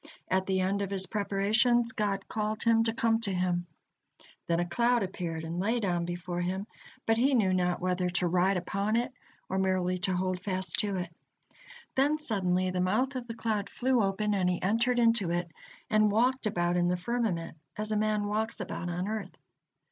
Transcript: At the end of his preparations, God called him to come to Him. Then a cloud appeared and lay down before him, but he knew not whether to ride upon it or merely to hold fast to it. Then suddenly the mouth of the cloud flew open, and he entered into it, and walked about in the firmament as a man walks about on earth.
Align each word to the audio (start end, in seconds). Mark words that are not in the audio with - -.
At 0.31 0.47
the 0.47 0.61
end 0.61 0.81
of 0.81 0.89
his 0.89 1.05
preparations, 1.05 1.91
God 1.91 2.27
called 2.27 2.63
him 2.63 2.83
to 2.85 2.91
come 2.91 3.19
to 3.19 3.31
Him. 3.31 3.67
Then 4.47 4.59
a 4.59 4.65
cloud 4.67 5.03
appeared 5.03 5.43
and 5.43 5.59
lay 5.59 5.79
down 5.79 6.05
before 6.05 6.41
him, 6.41 6.65
but 7.05 7.17
he 7.17 7.35
knew 7.35 7.53
not 7.53 7.79
whether 7.79 8.09
to 8.09 8.27
ride 8.27 8.57
upon 8.57 8.95
it 8.95 9.13
or 9.47 9.59
merely 9.59 9.99
to 9.99 10.15
hold 10.15 10.39
fast 10.39 10.79
to 10.79 10.95
it. 10.95 11.13
Then 11.93 12.17
suddenly 12.17 12.71
the 12.71 12.81
mouth 12.81 13.15
of 13.15 13.27
the 13.27 13.35
cloud 13.35 13.69
flew 13.69 14.01
open, 14.01 14.33
and 14.33 14.49
he 14.49 14.59
entered 14.63 14.97
into 14.97 15.29
it, 15.29 15.51
and 15.87 16.11
walked 16.11 16.47
about 16.47 16.77
in 16.77 16.87
the 16.87 16.97
firmament 16.97 17.57
as 17.77 17.91
a 17.91 17.95
man 17.95 18.25
walks 18.25 18.59
about 18.59 18.89
on 18.89 19.07
earth. 19.07 19.35